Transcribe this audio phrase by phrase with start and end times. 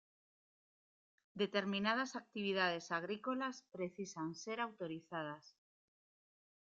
[1.41, 5.45] Determinadas actividades agrícolas precisan ser autorizadas.